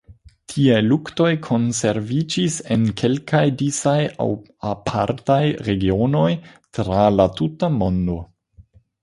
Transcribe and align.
Tiaj 0.51 0.77
luktoj 0.85 1.27
konserviĝis 1.47 2.55
en 2.75 2.87
kelkaj 3.01 3.43
disaj 3.59 3.93
aŭ 4.25 4.27
apartaj 4.71 5.39
regionoj 5.69 6.25
tra 6.81 7.07
la 7.21 7.29
tuta 7.39 7.71
mondo. 7.79 8.19